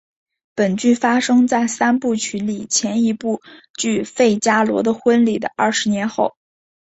[0.55, 3.39] 本剧发生在三部曲里前一部
[3.77, 6.35] 剧费加罗的婚礼的二十年后。